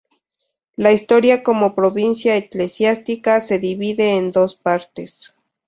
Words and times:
La 0.77 0.91
historia 0.93 1.43
como 1.43 1.75
Provincia 1.75 2.35
Eclesiástica 2.35 3.39
se 3.39 3.59
divide 3.59 4.17
en 4.17 4.31
dos 4.31 4.55
partes. 4.55 5.35